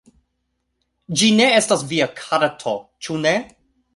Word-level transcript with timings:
Ĝi 1.19 1.29
ne 1.41 1.47
estas 1.59 1.85
via 1.93 2.09
karto, 2.21 2.75
ĉu 3.09 3.21
ne? 3.27 3.35